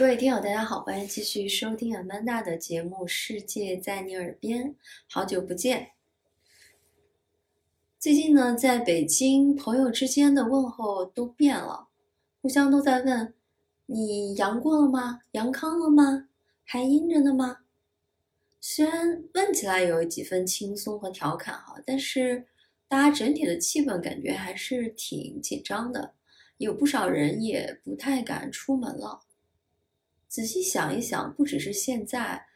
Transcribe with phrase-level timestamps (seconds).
[0.00, 4.70] 各位听友，大家好，欢迎继续收听 Amanda 的节目《世界在你耳边》，
[5.06, 5.90] 好久不见。
[7.98, 11.88] 最近呢，在北京，朋友之间的问候都变了，
[12.40, 13.34] 互相都在问
[13.84, 15.20] ：“你阳过了吗？
[15.32, 16.28] 阳康了吗？
[16.64, 17.58] 还阴着呢吗？”
[18.58, 22.46] 虽然问起来有几分轻松和调侃哈，但是
[22.88, 26.14] 大家整体的气氛感觉还是挺紧张的，
[26.56, 29.20] 有不少人也不太敢出门了。
[30.30, 32.46] 仔细想一想，不只是现在，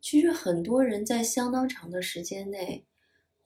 [0.00, 2.84] 其实很多人在相当长的时间内，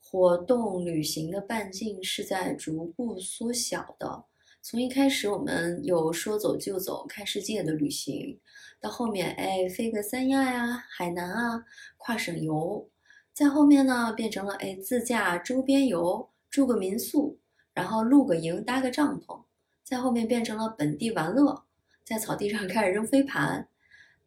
[0.03, 4.25] 活动旅行的半径是在逐步缩小的。
[4.63, 8.41] 从一开始我们有说走就走看世界的旅行，
[8.81, 11.67] 到后面哎飞个三亚呀、海南啊，
[11.99, 12.89] 跨省游，
[13.35, 17.39] 再后面呢变成了哎自驾周边游，住个民宿，
[17.75, 19.43] 然后露个营搭个帐篷，
[19.83, 21.67] 再后面变成了本地玩乐，
[22.03, 23.69] 在草地上开始扔飞盘。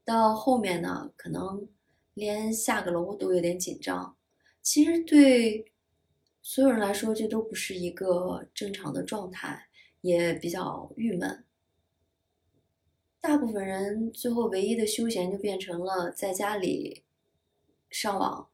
[0.08, 1.68] 到后面呢，可能
[2.14, 4.16] 连下个楼都有点紧张。
[4.62, 5.70] 其实对
[6.42, 9.68] 所有人来说，这都不是一个正常的状态，
[10.00, 11.44] 也比较郁闷。
[13.20, 17.04] 大部分人最后唯一的休闲就变成了在家里
[17.90, 18.48] 上网，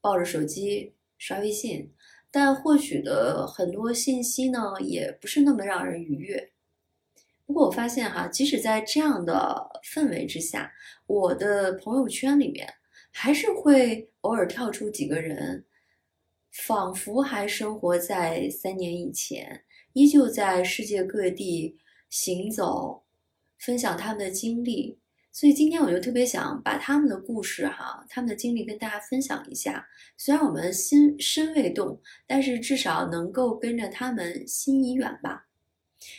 [0.00, 1.92] 抱着手机刷微信，
[2.30, 6.49] 但获取的很多信息呢，也不是那么让人愉悦。
[7.50, 10.72] 不过我发现哈，即使在这样的氛围之下，
[11.08, 12.72] 我的朋友圈里面
[13.10, 15.64] 还是会偶尔跳出几个人，
[16.52, 21.76] 仿佛还生活在三年以前，依旧在世界各地
[22.08, 23.02] 行走，
[23.58, 24.96] 分享他们的经历。
[25.32, 29.84] 所以今天我就特别想把他们的故事哈，他们的经历跟大家分享一下。
[30.16, 35.48] 虽然我们心身未动，但是至少能够跟着他们心已远吧。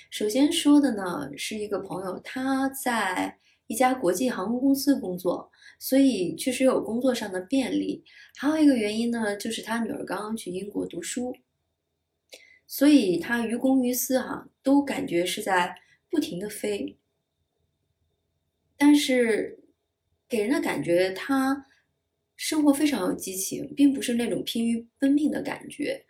[0.09, 8.03] 首先说的呢是一个朋友，他在一家国际航空公司工作，所以确实有工作上的便利。
[8.35, 11.35] 还有一个原因呢，就是他女儿刚刚去英国读书，
[12.67, 15.75] 所以他于公于私哈都感觉是在
[16.09, 16.97] 不停的飞。
[18.77, 19.63] 但是
[20.27, 21.65] 给人的感觉，他
[22.35, 26.05] 生活非常有激情，并不是那种疲于奔命的感觉。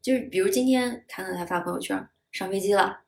[0.00, 2.08] 就是比如今天看到他发朋友圈。
[2.34, 2.98] 上飞机了，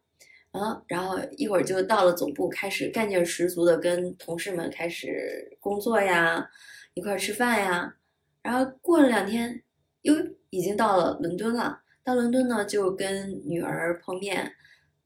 [0.52, 6.48] 嗯，然后一会儿就到了总部，开始干劲十足的跟同事们开始工作呀，
[6.94, 7.92] 一块吃饭呀，
[8.40, 9.60] 然后过了两天，
[10.02, 10.14] 又
[10.50, 11.80] 已经到了伦敦了。
[12.04, 14.54] 到伦敦呢，就跟女儿碰面，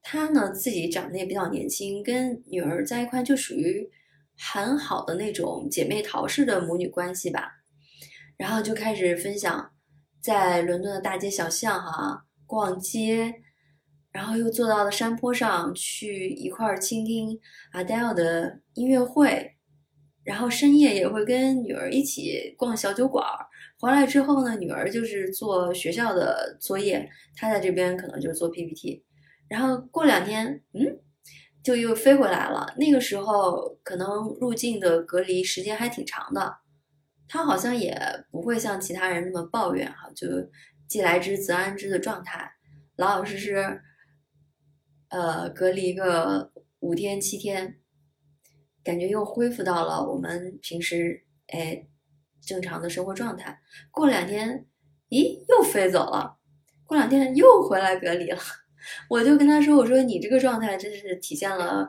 [0.03, 3.91] 她呢自己长得也比较年轻，跟女儿在一块就属于
[4.37, 7.51] 很好的那种姐妹淘式的母女关系吧。
[8.37, 9.73] 然后就开始分享
[10.21, 13.35] 在伦敦的大街小巷哈逛街。
[14.13, 17.39] 然后又坐到了山坡上去一块儿倾听
[17.73, 19.57] Adele 的音乐会，
[20.25, 23.47] 然后深夜也会跟女儿一起逛小酒馆儿。
[23.79, 29.05] 回来之后呢，女儿就是做学校的作业，他在这边可能就是做 PPT。
[29.49, 30.99] 然后过两天，嗯，
[31.63, 32.67] 就又飞回来了。
[32.77, 36.59] 那个时候可能入境的隔离时间还挺长的，
[37.29, 37.97] 他好像也
[38.33, 40.27] 不会像其他人那么抱怨哈，就
[40.89, 42.51] 既来之则安之的状态，
[42.97, 43.81] 老老实实。
[45.11, 47.81] 呃，隔离个五天七天，
[48.85, 51.85] 感觉又恢复到了我们平时哎
[52.41, 53.61] 正常的生活状态。
[53.91, 54.67] 过两天，
[55.09, 56.39] 咦，又飞走了。
[56.85, 58.39] 过两天又回来隔离了。
[59.11, 61.89] 我就跟他说：“我说你这个状态真是体现了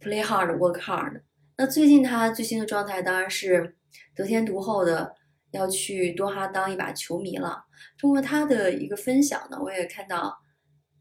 [0.00, 1.22] play hard work hard。”
[1.58, 3.76] 那最近他最新的状态当然是
[4.14, 5.12] 得天独厚的
[5.50, 7.64] 要去多哈当一把球迷了。
[7.98, 10.38] 通过他的一个分享呢，我也看到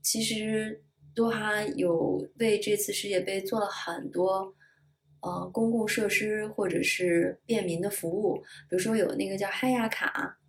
[0.02, 0.84] 其实。
[1.16, 4.56] 多哈有为这次世界杯做了很多，
[5.22, 8.38] 呃，公共设施或者是便民的服务，
[8.70, 10.40] 比如说有那个叫嗨亚卡，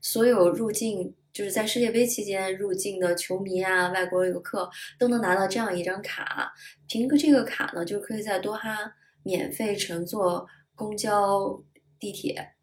[0.00, 4.68] 所有入境就是在世界杯期间入境的球迷啊、外国游客
[4.98, 6.52] 都能拿到这样一张卡，
[6.88, 8.92] 凭个这个卡呢，就可以在多哈
[9.22, 11.62] 免费乘坐公交、
[11.98, 12.54] 地铁。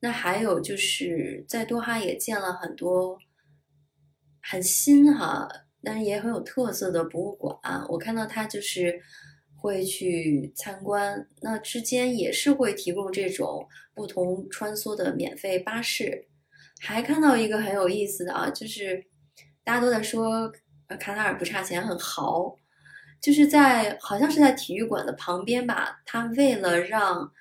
[0.00, 3.18] 那还有就是在多哈也建了很多
[4.40, 5.48] 很新哈。
[5.82, 7.56] 但是也很有特色的博物馆，
[7.88, 9.00] 我看到他就是
[9.56, 16.26] 会去参观，那之间也是会提供这种不同穿梭的免费巴士。
[16.80, 19.04] 还看到一个很有意思的啊，就是
[19.62, 20.52] 大家都在说
[20.98, 22.56] 卡塔尔不差钱，很豪，
[23.20, 27.32] 就是在好像是在体育馆的旁边吧，他为了让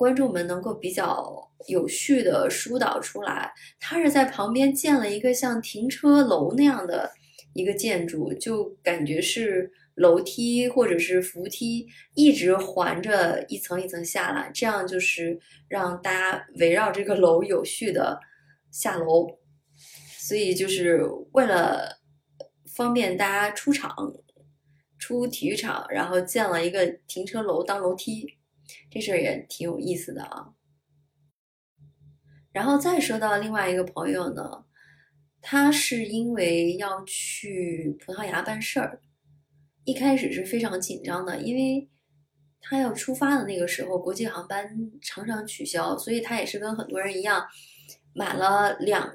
[0.00, 1.46] 观众们能够比较。
[1.68, 7.12] 有序的疏导出来，他是在旁边建了一个像停车楼那样的
[7.52, 15.38] 一个建筑，就感觉是楼梯或者是扶梯一直环着一层一层下来，这样就是
[15.68, 18.18] 让大家围绕这个楼有序的
[18.70, 19.28] 下楼。
[20.18, 21.02] 所以就是
[21.32, 21.98] 为了
[22.74, 23.94] 方便大家出场、
[24.98, 28.26] 出体育场，然后建了一个停车楼当楼梯，
[28.90, 30.48] 这事儿也挺有意思的啊。
[32.52, 34.64] 然后再说到另外一个朋友呢，
[35.40, 39.00] 他是因为要去葡萄牙办事儿，
[39.84, 41.88] 一开始是非常紧张的，因为
[42.60, 44.68] 他要出发的那个时候，国际航班
[45.00, 47.46] 常常取消，所以他也是跟很多人一样，
[48.14, 49.14] 买了两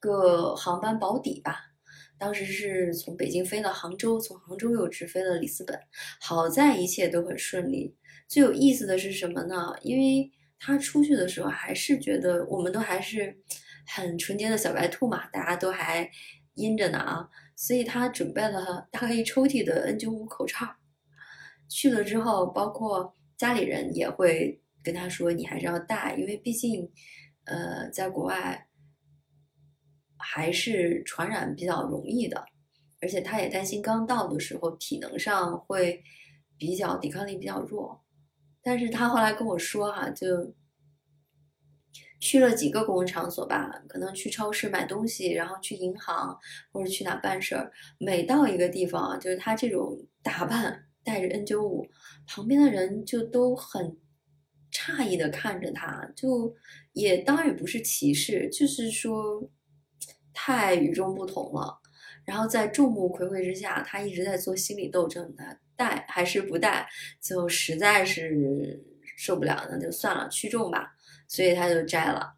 [0.00, 1.60] 个航班保底吧。
[2.18, 5.78] 当时是从北京飞到杭州，从杭州又直飞了里斯本，
[6.20, 7.94] 好在一切都很顺利。
[8.32, 9.74] 最有意思的是什么呢？
[9.82, 13.38] 因为他出去的时候还是觉得我们都还是
[13.86, 16.10] 很纯洁的小白兔嘛，大家都还
[16.54, 20.56] 阴着呢啊，所以他准备了大概一抽屉的 N95 口罩。
[21.68, 26.90] 去了之后，包括家里人也会跟他说，你还是要戴，因为毕竟，
[27.44, 28.66] 呃，在国外
[30.16, 32.42] 还是传染比较容易的，
[33.02, 36.02] 而且他也担心刚到的时候体能上会
[36.56, 38.01] 比较抵抗力比较弱。
[38.62, 40.54] 但是他后来跟我说哈，就
[42.20, 46.38] 去了几个公共场所吧，可能去超市买东西，然后去银行
[46.70, 47.72] 或者去哪办事儿。
[47.98, 51.88] 每到一个地方啊，就是他这种打扮，带着 N95，
[52.28, 53.98] 旁边的人就都很
[54.70, 56.54] 诧异的看着他，就
[56.92, 59.50] 也当然也不是歧视，就是说
[60.32, 61.81] 太与众不同了。
[62.24, 65.58] 然后在众目睽睽之下，他一直在做心理斗争他。
[65.74, 66.86] 戴还是不戴，
[67.20, 68.78] 就实在是
[69.16, 70.94] 受不了，那就算了，去重吧。
[71.26, 72.34] 所以他就摘了。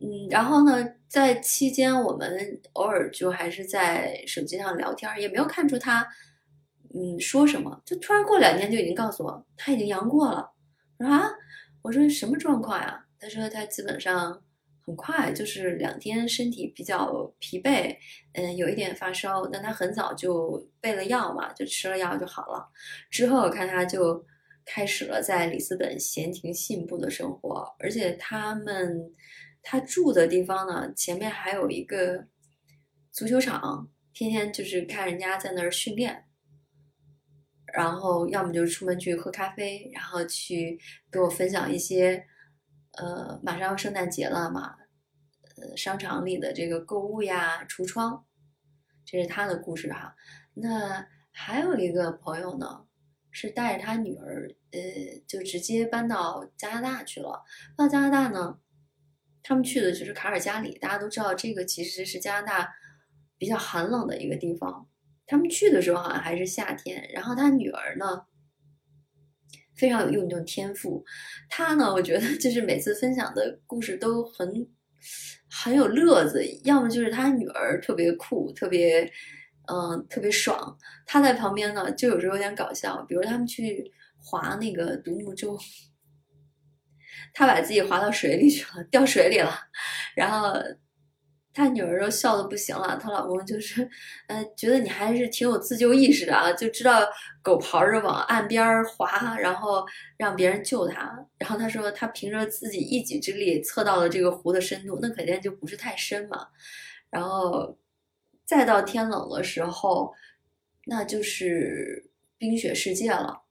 [0.00, 6.04] 嗯，然后呢，在期间我们偶尔就还是在手机上聊天，也没有看出他
[6.94, 7.80] 嗯说什么。
[7.84, 10.50] 就突然过两天就已经告诉我他已经阳过了。
[10.98, 11.30] 我说啊，
[11.82, 13.04] 我说什么状况呀？
[13.20, 14.42] 他说他基本上。
[14.84, 17.96] 很快就是两天，身体比较疲惫，
[18.32, 22.68] 嗯，有一点发烧，但他很早就备了药嘛，就吃了药就好了。
[23.08, 24.24] 之后我看他就
[24.64, 29.14] 开始了在里斯本闲庭信步的生活，而且他们
[29.62, 32.26] 他住的地方呢，前面还有一个
[33.12, 36.24] 足球场，天天就是看人家在那儿训练，
[37.72, 40.76] 然后要么就是出门去喝咖啡，然后去
[41.12, 42.26] 给我分享一些。
[42.98, 44.76] 呃，马上要圣诞节了嘛，
[45.56, 48.26] 呃，商场里的这个购物呀、橱窗，
[49.04, 50.14] 这是他的故事哈。
[50.52, 52.84] 那还有一个朋友呢，
[53.30, 54.80] 是带着他女儿，呃，
[55.26, 57.42] 就直接搬到加拿大去了。
[57.74, 58.58] 到加拿大呢，
[59.42, 62.74] 他们去的就是卡尔加里，大家都知道这个其实是加拿大
[63.38, 64.86] 比较寒冷的一个地方。
[65.26, 68.26] 他们去的时候好像还是夏天，然后他女儿呢。
[69.76, 71.04] 非常有运动天赋，
[71.48, 74.66] 他呢，我觉得就是每次分享的故事都很
[75.50, 79.04] 很有乐子，要么就是他女儿特别酷，特别
[79.66, 80.76] 嗯特别爽，
[81.06, 85.58] 他在旁边呢就有时候有点搞笑，比如他们去划那个独木舟，
[87.32, 89.52] 他把自己划到水里去了，掉水里了，
[90.14, 90.54] 然后。
[91.54, 93.88] 他女儿都笑的不行了，她老公就是，
[94.26, 97.00] 呃，觉得你还是挺有自救意识的啊，就知道
[97.42, 99.84] 狗刨着往岸边滑，然后
[100.16, 101.26] 让别人救他。
[101.38, 106.48] 然后他说他凭着自己一己之力测到了这个湖的深度，那肯定就不是太深嘛。
[107.10, 107.76] 然后
[108.46, 110.12] 再到天冷的时候，
[110.86, 113.42] 那就是冰雪世界了。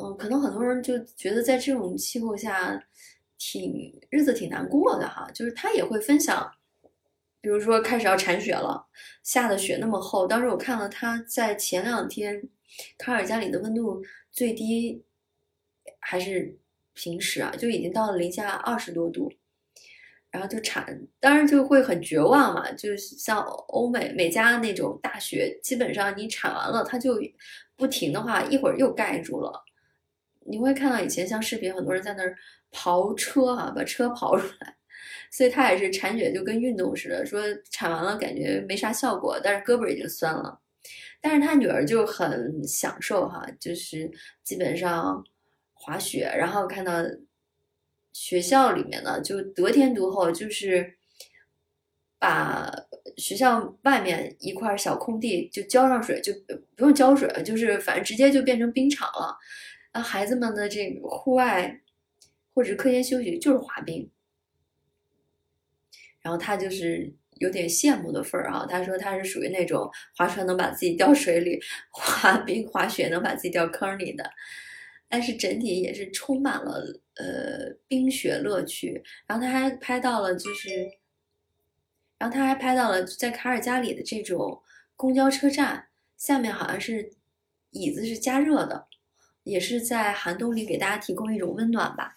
[0.00, 2.80] 嗯，可能很多人就觉得在这种气候下，
[3.38, 5.28] 挺日子挺难过的哈。
[5.34, 6.50] 就是他也会分享。
[7.42, 8.86] 比如说开始要铲雪了，
[9.24, 10.28] 下的雪那么厚。
[10.28, 12.40] 当时我看了他在前两天，
[12.96, 15.04] 卡尔加里的温度最低
[15.98, 16.56] 还是
[16.94, 19.30] 平时啊，就已经到了零下二十多度，
[20.30, 22.70] 然后就铲，当然就会很绝望嘛。
[22.72, 27.20] 就像欧美美加那种大雪，基本上你铲完了，它就
[27.74, 29.64] 不停的话，一会儿又盖住了。
[30.46, 32.36] 你会看到以前像视频，很多人在那儿
[32.70, 34.76] 刨车啊，把车刨出来。
[35.32, 40.60] 所以他也是铲雪，就跟运动似的，说铲完了感觉没啥效果，但是胳膊已经酸了。
[41.22, 44.10] 但是他女儿就很享受哈，就是
[44.44, 45.24] 基本上
[45.72, 46.92] 滑雪，然后看到
[48.12, 50.94] 学校里面呢就得天独厚，就是
[52.18, 52.70] 把
[53.16, 56.32] 学校外面一块小空地就浇上水，就
[56.76, 59.38] 不用浇水，就是反正直接就变成冰场了。
[59.94, 61.80] 那，孩子们的这个户外
[62.54, 64.10] 或者课间休息就是滑冰。
[66.22, 68.66] 然后他就是有点羡慕的份儿啊。
[68.68, 71.60] 他说他是属于那种划船能把自己掉水里，
[71.90, 74.30] 滑冰滑雪能把自己掉坑里的，
[75.08, 79.02] 但是整体也是充满了呃冰雪乐趣。
[79.26, 80.90] 然后他还拍到了就是，
[82.18, 84.62] 然后他还拍到了在卡尔加里的这种
[84.94, 87.10] 公交车站下面好像是
[87.70, 88.86] 椅子是加热的，
[89.42, 92.16] 也是在寒冬里给大家提供一种温暖吧。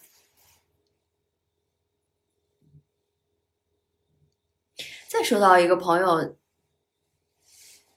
[5.18, 6.36] 再说到一个朋友，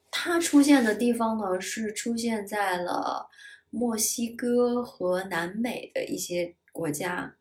[0.09, 3.29] 他出现的地方呢是出现在了
[3.71, 7.37] 墨西哥和南美的一些国家。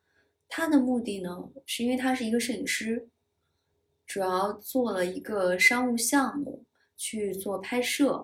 [0.50, 3.08] 他的目的呢是因为他是一个摄影师，
[4.08, 6.66] 主要做了一个商务项目
[6.96, 8.24] 去做拍摄。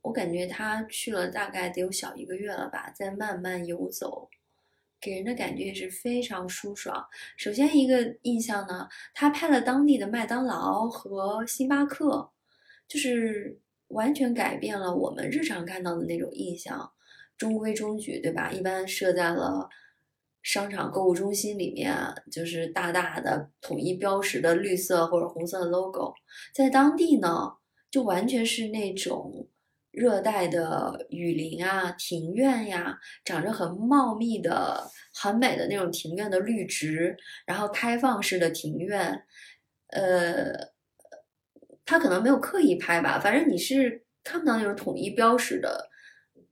[0.00, 4.30] 我感觉他去了大概得有小一个月了吧，在慢慢游走。
[5.00, 7.06] 给人的感觉也是非常舒爽。
[7.36, 12.30] 首先一个印象呢，他拍了当地的麦当劳和星巴克，
[12.88, 16.90] 就是完全改变了我们日常看到的那种印象，
[17.36, 18.50] 中规中矩，对吧？
[18.50, 19.68] 一般设在了
[20.42, 21.94] 商场购物中心里面，
[22.30, 26.14] 就是大大的统一标识的绿色或者红色的 logo，
[26.54, 27.52] 在当地呢，
[27.90, 29.48] 就完全是那种。
[29.96, 39.24] 热带的雨林啊，庭院呀，长着很茂密的、很美的那种庭院的绿植，然后开放式的庭院，
[39.88, 40.52] 呃，
[41.86, 45.88] 他可能没有刻意拍吧，反正你是看不到那种统一标识的，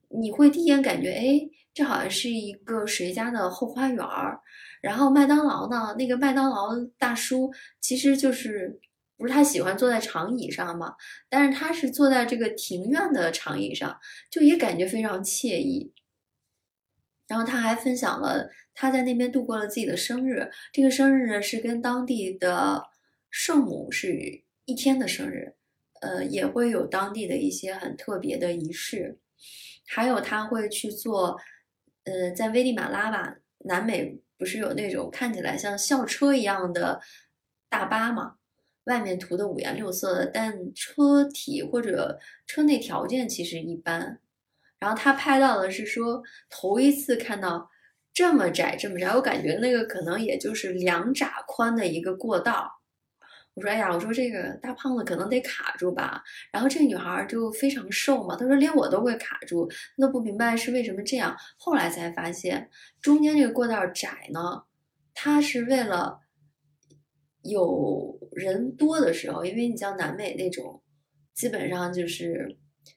[0.09, 1.39] 你会第一眼感觉，哎，
[1.75, 4.41] 这好像是一个谁家的后花园儿，
[4.81, 8.81] 然后麦当劳呢，那个麦当劳大叔其实就是。
[9.17, 10.95] 不是他喜欢坐在长椅上吗？
[11.29, 13.99] 但是他是坐在这个庭院的长椅上，
[14.31, 15.93] 就也感觉非常惬意。
[17.27, 22.85] 然后他还分享了他在那边度过了自己的生日，这个生日呢是跟当地的
[23.31, 25.55] 圣母是一天的生日，
[26.01, 29.19] 呃，也会有当地的一些很特别的仪式。
[29.87, 31.39] 还有他会去做，
[32.05, 37.01] 呃，在危地马拉吧，南美不是有那种看起来像校车一样的
[37.69, 38.37] 大巴吗？
[38.85, 44.21] 外面涂的五颜六色的，但车体或者车内条件其实一般。
[44.79, 47.71] 然后他拍到的是说，头一次看到
[48.13, 52.71] 这么窄这么窄，我感觉那个可能也就是两拃宽的一个过道。
[53.55, 56.23] 我说，哎呀，我说这个大胖子可能得卡住吧。
[56.53, 61.35] 然后这个女孩就非常瘦嘛，她说连我都会卡住，那不明白是为什么这样。
[61.57, 62.69] 后来才发现，
[63.01, 64.65] 中间这个过道窄呢，
[65.15, 66.21] 它是为了。
[67.45, 70.83] 有人多的时候，因为你像南美那种，
[71.35, 72.57] 基本上就是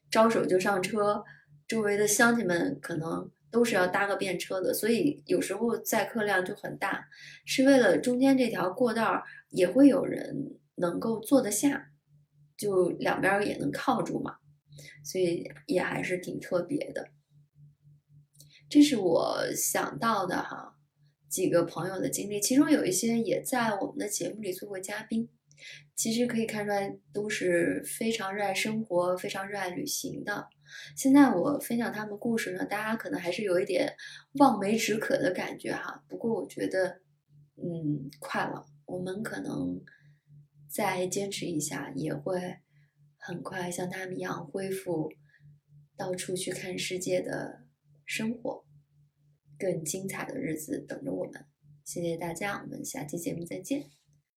[0.09, 1.23] 招手就上车，
[1.67, 7.07] 周围的乡亲们可能都是要搭个便车的，所以有时候载客量就很大，
[7.45, 11.91] 是为了中间这条过道也会有人能够坐得下，
[12.57, 14.37] 就两边也能靠住嘛，
[15.03, 17.09] 所以也还是挺特别的。
[18.69, 20.76] 这是我想到的哈。
[21.29, 25.29] 几个朋友的经历，其中有一些也在我们的节目里做过嘉宾。
[25.95, 30.47] 其实可以看出来，都是非常热爱生活、非常热爱旅行的。
[30.95, 33.91] 现在我分享他们故事呢，大家可能还是有一点
[34.33, 36.03] 望梅止渴的感觉哈。
[36.07, 37.01] 不过我觉得，
[37.55, 39.81] 嗯，快了，我们可能
[40.69, 42.57] 再坚持一下，也会
[43.17, 45.11] 很快像他们一样恢复
[45.97, 47.63] 到处去看世界的
[48.05, 48.66] 生活。
[49.57, 51.45] 更精彩的日子等着我们，
[51.83, 53.96] 谢谢大家，我们下期节目再见。